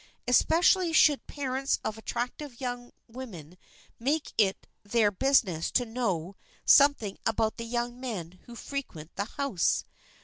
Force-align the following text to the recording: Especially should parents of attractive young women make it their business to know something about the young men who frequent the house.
Especially 0.27 0.91
should 0.93 1.27
parents 1.27 1.77
of 1.83 1.95
attractive 1.95 2.59
young 2.59 2.91
women 3.07 3.55
make 3.99 4.33
it 4.35 4.65
their 4.83 5.11
business 5.11 5.69
to 5.69 5.85
know 5.85 6.35
something 6.65 7.19
about 7.23 7.57
the 7.57 7.65
young 7.65 7.99
men 7.99 8.39
who 8.45 8.55
frequent 8.55 9.15
the 9.15 9.25
house. 9.25 9.85